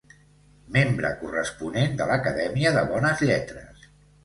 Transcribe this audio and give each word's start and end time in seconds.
Membre 0.77 1.11
corresponent 1.19 1.95
de 2.01 2.09
l'Acadèmia 2.13 2.73
de 2.81 2.85
Bones 2.95 3.25
Lletres. 3.31 3.89